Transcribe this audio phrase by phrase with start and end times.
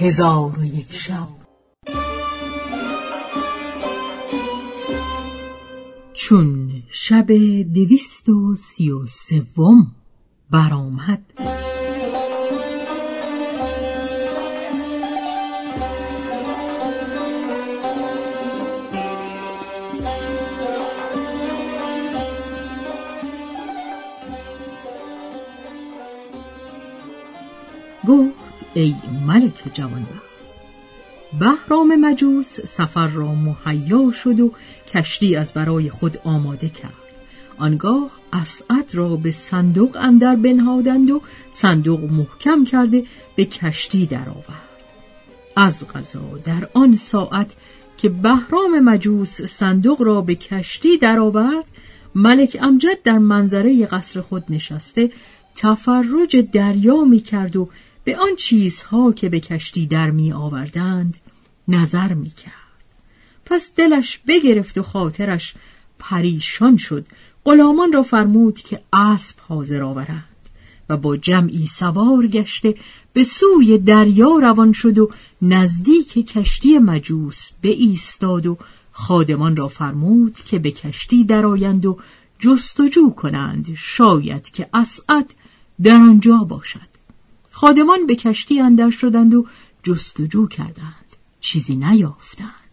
[0.00, 1.28] هزار و یک شب.
[6.12, 7.26] چون شب
[7.74, 9.94] دویست و سی و سوم
[10.50, 11.22] برآمد
[28.74, 28.94] ای
[29.26, 30.30] ملک جوانبخت
[31.40, 34.52] بهرام مجوس سفر را مهیا شد و
[34.94, 36.92] کشتی از برای خود آماده کرد.
[37.58, 43.04] آنگاه اسعد را به صندوق اندر بنهادند و صندوق محکم کرده
[43.36, 44.70] به کشتی درآورد.
[45.56, 47.52] از غذا در آن ساعت
[47.98, 51.64] که بهرام مجوس صندوق را به کشتی درآورد
[52.14, 55.10] ملک امجد در منظره قصر خود نشسته
[55.56, 57.68] تفرج دریا می کرد و
[58.10, 61.16] به آن چیزها که به کشتی در می آوردند
[61.68, 62.52] نظر می کرد.
[63.44, 65.54] پس دلش بگرفت و خاطرش
[65.98, 67.06] پریشان شد.
[67.44, 70.48] غلامان را فرمود که اسب حاضر آورند
[70.88, 72.74] و با جمعی سوار گشته
[73.12, 75.08] به سوی دریا روان شد و
[75.42, 78.58] نزدیک کشتی مجوس به ایستاد و
[78.92, 81.98] خادمان را فرمود که به کشتی درآیند و
[82.38, 83.74] جستجو کنند.
[83.76, 85.34] شاید که اسعد
[85.82, 86.89] در آنجا باشد.
[87.60, 89.46] خادمان به کشتی اندر شدند و
[89.82, 91.06] جستجو کردند.
[91.40, 92.70] چیزی نیافتند.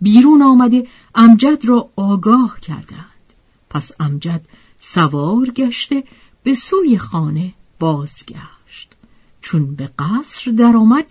[0.00, 3.26] بیرون آمده امجد را آگاه کردند.
[3.70, 4.40] پس امجد
[4.78, 6.04] سوار گشته
[6.42, 8.88] به سوی خانه بازگشت.
[9.40, 11.06] چون به قصر درآمد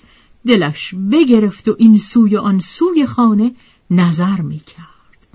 [0.48, 3.52] دلش بگرفت و این سوی آن سوی خانه
[3.92, 5.28] نظر می کرد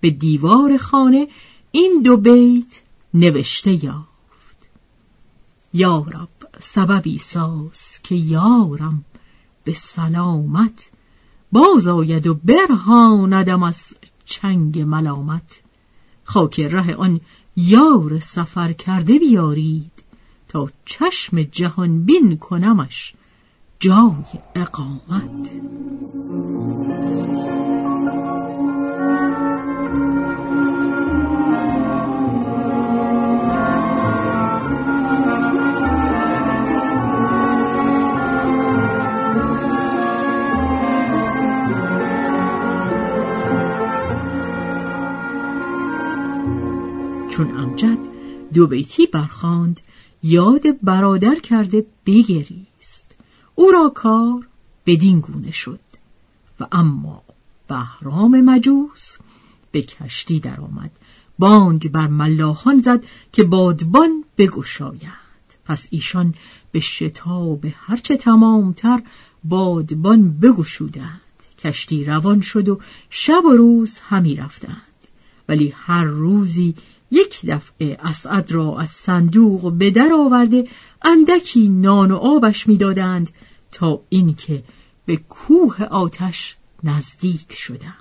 [0.00, 1.28] به دیوار خانه
[1.70, 2.82] این دو بیت
[3.14, 4.13] نوشته یافت.
[5.76, 6.28] یارب
[6.60, 9.04] سببی ساز که یارم
[9.64, 10.90] به سلامت
[11.52, 15.62] باز آید و برهاندم از چنگ ملامت.
[16.24, 17.20] خاک ره آن
[17.56, 19.92] یار سفر کرده بیارید
[20.48, 23.14] تا چشم جهان بین کنمش
[23.80, 25.50] جای اقامت.
[47.36, 47.98] چون امجد
[48.54, 49.80] دو بیتی برخاند
[50.22, 53.06] یاد برادر کرده بگریست.
[53.54, 54.46] او را کار
[54.86, 55.80] بدین گونه شد.
[56.60, 57.22] و اما
[57.68, 59.16] بهرام مجوس
[59.72, 60.90] به کشتی درآمد.
[61.38, 66.34] بانگ بر ملاحان زد که بادبان بگشایند پس ایشان
[66.72, 69.02] به شتاب هرچه تمامتر
[69.44, 71.20] بادبان بگشودند.
[71.58, 72.80] کشتی روان شد و
[73.10, 74.82] شب و روز همی رفتند.
[75.48, 76.74] ولی هر روزی
[77.14, 80.68] یک دفعه اسعد را از صندوق به در آورده
[81.02, 83.28] اندکی نان و آبش می‌دادند
[83.72, 84.62] تا اینکه
[85.06, 87.94] به کوه آتش نزدیک شدند.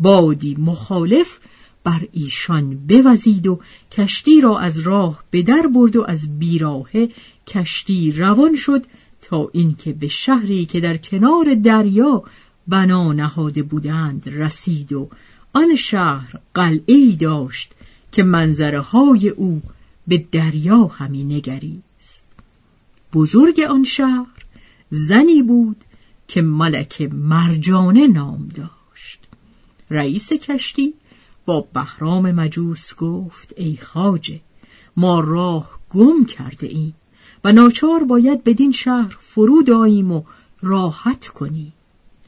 [0.00, 1.38] بادی مخالف
[1.84, 3.60] بر ایشان بوزید و
[3.92, 7.08] کشتی را از راه به در برد و از بیراهه
[7.46, 8.84] کشتی روان شد
[9.20, 12.22] تا اینکه به شهری که در کنار دریا
[12.68, 15.08] بنا نهاده بودند رسید و
[15.52, 17.72] آن شهر قلعه داشت
[18.16, 19.62] که منظره های او
[20.06, 22.26] به دریا همی نگریست.
[23.12, 24.44] بزرگ آن شهر
[24.90, 25.76] زنی بود
[26.28, 29.20] که ملک مرجانه نام داشت.
[29.90, 30.94] رئیس کشتی
[31.46, 34.40] با بهرام مجوس گفت ای خاجه
[34.96, 36.94] ما راه گم کرده ایم
[37.44, 40.22] و ناچار باید بدین شهر فرود آییم و
[40.62, 41.72] راحت کنی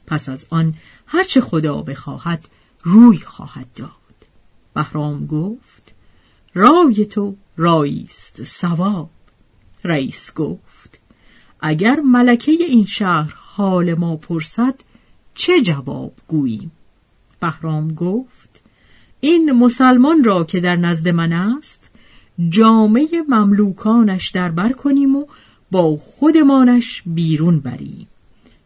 [0.06, 0.74] پس از آن
[1.06, 2.48] هرچه خدا بخواهد
[2.82, 3.97] روی خواهد داد.
[4.74, 5.94] بهرام گفت
[6.54, 9.10] رای تو راییست سواب
[9.84, 11.00] رئیس گفت
[11.60, 14.74] اگر ملکه این شهر حال ما پرسد
[15.34, 16.72] چه جواب گوییم؟
[17.40, 18.60] بهرام گفت
[19.20, 21.90] این مسلمان را که در نزد من است
[22.48, 25.26] جامعه مملوکانش در کنیم و
[25.70, 28.08] با خودمانش بیرون بریم.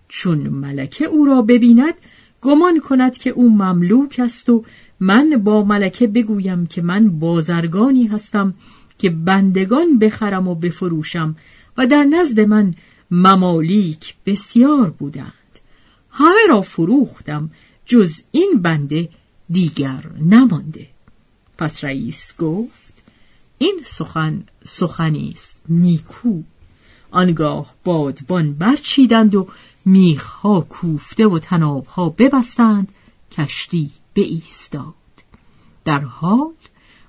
[0.08, 1.94] چون ملکه او را ببیند
[2.42, 4.64] گمان کند که او مملوک است و
[5.02, 8.54] من با ملکه بگویم که من بازرگانی هستم
[8.98, 11.36] که بندگان بخرم و بفروشم
[11.78, 12.74] و در نزد من
[13.10, 15.32] ممالیک بسیار بودند.
[16.10, 17.50] همه را فروختم
[17.86, 19.08] جز این بنده
[19.50, 20.86] دیگر نمانده.
[21.58, 22.94] پس رئیس گفت
[23.58, 26.42] این سخن سخنی است نیکو.
[27.10, 29.48] آنگاه بادبان برچیدند و
[29.84, 32.88] میخها کوفته و تنابها ببستند
[33.32, 34.94] کشتی به ایستاد
[35.84, 36.52] در حال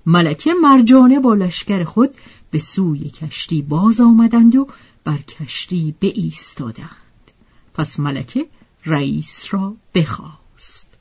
[0.06, 2.10] ملکه مرجانه با لشکر خود
[2.52, 4.68] به سوی کشتی باز آمدند و
[5.04, 7.32] بر کشتی به ایستادند
[7.74, 8.48] پس ملکه
[8.86, 10.98] رئیس را بخواست.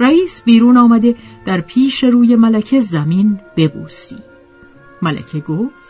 [0.00, 1.16] رئیس بیرون آمده
[1.46, 4.18] در پیش روی ملکه زمین ببوسی
[5.02, 5.81] ملکه گفت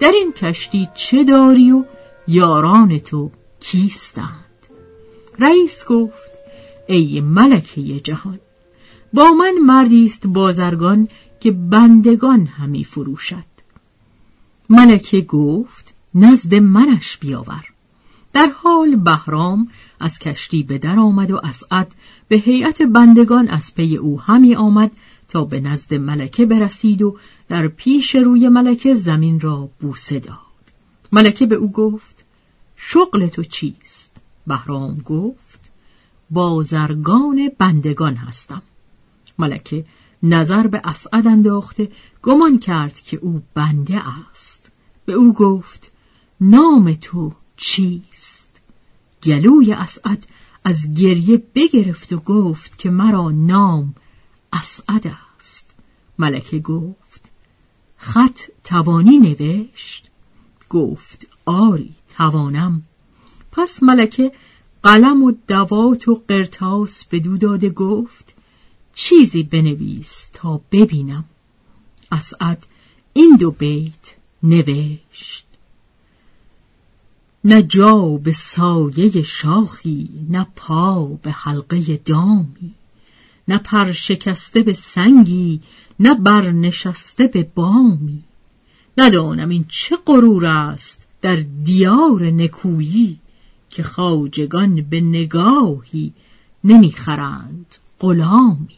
[0.00, 1.84] در این کشتی چه داری و
[2.28, 3.30] یاران تو
[3.60, 4.44] کیستند؟
[5.38, 6.32] رئیس گفت
[6.88, 8.40] ای ملکه جهان
[9.12, 11.08] با من مردی است بازرگان
[11.40, 13.44] که بندگان همی فروشد.
[14.70, 17.64] ملکه گفت نزد منش بیاور.
[18.32, 19.68] در حال بهرام
[20.00, 21.88] از کشتی به در آمد و اسعد
[22.28, 24.90] به هیئت بندگان از پی او همی آمد
[25.34, 27.16] تا به نزد ملکه برسید و
[27.48, 30.38] در پیش روی ملکه زمین را بوسه داد.
[31.12, 32.24] ملکه به او گفت
[32.76, 34.16] شغل تو چیست؟
[34.46, 35.60] بهرام گفت
[36.30, 38.62] بازرگان بندگان هستم.
[39.38, 39.84] ملکه
[40.22, 41.88] نظر به اسعد انداخته
[42.22, 44.00] گمان کرد که او بنده
[44.30, 44.72] است.
[45.04, 45.92] به او گفت
[46.40, 48.50] نام تو چیست؟
[49.22, 50.26] گلوی اسعد
[50.64, 53.94] از گریه بگرفت و گفت که مرا نام
[54.52, 55.23] اسعد
[56.18, 57.22] ملکه گفت.
[57.96, 60.10] خط توانی نوشت.
[60.70, 62.82] گفت آری توانم.
[63.52, 64.32] پس ملکه
[64.82, 68.34] قلم و دوات و قرتاس به داده گفت
[68.94, 71.24] چیزی بنویس تا ببینم.
[72.12, 72.66] اسعد
[73.12, 75.46] این دو بیت نوشت.
[77.44, 82.74] نه جا به سایه شاخی نه پا به حلقه دامی
[83.48, 85.60] نه پر شکسته به سنگی
[86.00, 88.24] نه برنشسته به بامی.
[88.98, 93.18] ندانم این چه غرور است در دیار نکویی
[93.70, 96.12] که خواجگان به نگاهی
[96.64, 98.68] نمی‌خرند غلامی.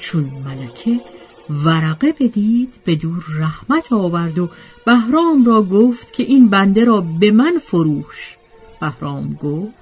[0.00, 1.00] چون ملکه
[1.64, 4.48] ورقه بدید به دور رحمت آورد و
[4.86, 8.36] بهرام را گفت که این بنده را به من فروش.
[8.80, 9.74] بهرام گفت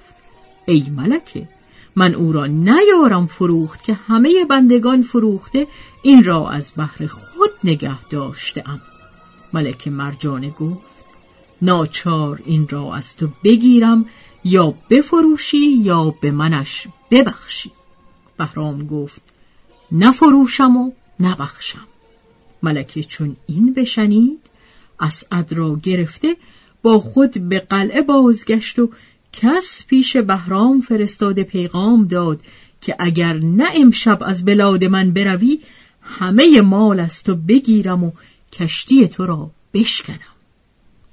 [0.65, 1.47] ای ملکه
[1.95, 5.67] من او را نیارم فروخت که همه بندگان فروخته
[6.01, 8.81] این را از بحر خود نگه داشتم
[9.53, 10.89] ملکه مرجانه گفت
[11.61, 14.05] ناچار این را از تو بگیرم
[14.43, 17.71] یا بفروشی یا به منش ببخشی.
[18.37, 19.21] بهرام گفت
[19.91, 21.87] نفروشم و نبخشم.
[22.63, 24.39] ملکه چون این بشنید
[24.99, 26.35] اسعد را گرفته
[26.81, 28.89] با خود به قلعه بازگشت و
[29.33, 32.41] کس پیش بهرام فرستاده پیغام داد
[32.81, 35.59] که اگر نه امشب از بلاد من بروی
[36.01, 38.11] همه مال از تو بگیرم و
[38.53, 40.19] کشتی تو را بشکنم.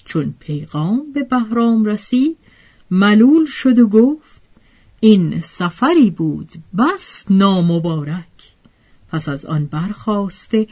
[0.05, 2.37] چون پیغام به بهرام رسید
[2.91, 4.43] ملول شد و گفت
[5.01, 8.25] این سفری بود بس نامبارک.
[9.17, 10.67] پس از آن برخواسته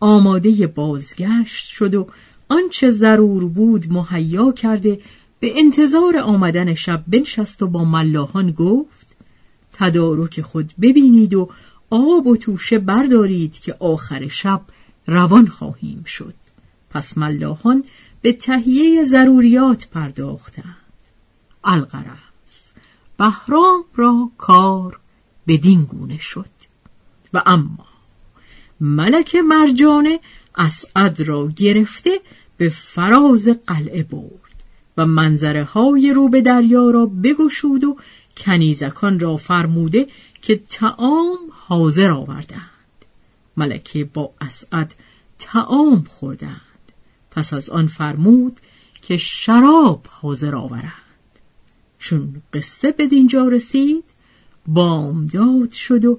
[0.00, 2.06] آماده بازگشت شد و
[2.48, 5.00] آنچه ضرور بود مهیا کرده
[5.40, 9.16] به انتظار آمدن شب بنشست و با ملاحان گفت
[9.72, 11.50] تدارک خود ببینید و
[11.90, 14.60] آب و توشه بردارید که آخر شب
[15.06, 16.34] روان خواهیم شد.
[16.90, 17.84] پس ملاحان
[18.22, 20.76] به تهیه ضروریات پرداختند.
[21.64, 22.70] القرص
[23.18, 25.00] بهرام را کار
[25.46, 26.50] بدین گونه شد.
[27.32, 27.89] و اما
[28.80, 30.20] ملک مرجانه
[30.56, 32.20] اسعد را گرفته
[32.56, 34.50] به فراز قلعه برد
[34.96, 37.96] و منظره های رو به دریا را بگشود و
[38.36, 40.06] کنیزکان را فرموده
[40.42, 42.70] که تعام حاضر آوردند.
[43.56, 44.94] ملکه با اسعد
[45.38, 46.60] تعام خوردند.
[47.30, 48.60] پس از آن فرمود
[49.02, 50.92] که شراب حاضر آورند.
[51.98, 54.04] چون قصه به دینجا رسید
[54.66, 56.18] بامداد شد و